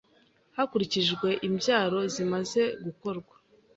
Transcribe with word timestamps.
hakurikijwe 0.57 1.27
imbyaro 1.47 1.99
zimaze 2.13 2.61
gukorwa 2.85 3.35